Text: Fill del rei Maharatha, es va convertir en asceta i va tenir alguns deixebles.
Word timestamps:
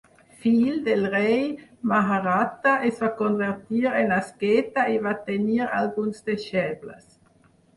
Fill 0.43 0.77
del 0.85 1.03
rei 1.15 1.43
Maharatha, 1.91 2.73
es 2.89 2.97
va 3.05 3.11
convertir 3.21 3.83
en 3.91 4.15
asceta 4.17 4.87
i 4.95 4.99
va 5.07 5.15
tenir 5.29 5.61
alguns 5.83 6.27
deixebles. 6.33 7.07